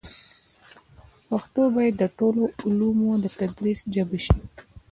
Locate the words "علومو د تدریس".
2.65-3.79